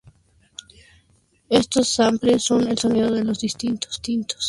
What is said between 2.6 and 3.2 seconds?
el sonido